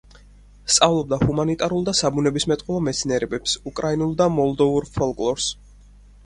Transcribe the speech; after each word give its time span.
სწავლობდა 0.75 1.19
ჰუმანიტარულ 1.23 1.85
და 1.89 1.93
საბუნებისმეტყველო 1.99 2.79
მეცნიერებებს, 2.87 3.55
უკრაინულ 3.73 4.17
და 4.23 4.29
მოლდოვურ 4.39 4.89
ფოლკლორს. 4.99 5.53